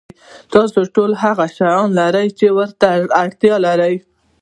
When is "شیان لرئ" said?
1.55-2.27